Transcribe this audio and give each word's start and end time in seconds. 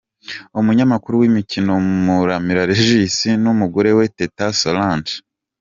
Umunyamakuru 0.59 1.13
w’imikino 1.21 1.71
Muramira 2.05 2.63
Regis 2.71 3.15
n’umugore 3.43 3.89
we 3.97 4.05
Teta 4.17 4.45
Solange. 4.59 5.13